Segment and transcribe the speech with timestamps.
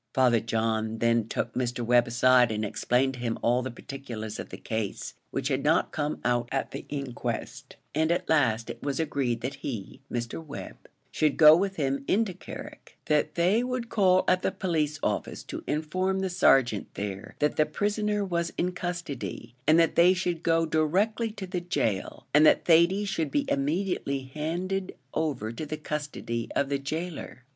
[0.15, 1.85] Father John then took Mr.
[1.85, 5.91] Webb aside, and explained to him all the particulars of the case, which had not
[5.91, 10.43] come out at the inquest; and at last it was agreed that he, Mr.
[10.43, 10.77] Webb,
[11.11, 15.63] should go with them into Carrick that they would call at the police office to
[15.67, 20.65] inform the sergeant there that the prisoner was in custody, and that they should go
[20.65, 26.49] direct to the gaol, and that Thady should be immediately handed over to the custody
[26.55, 27.43] of the gaoler.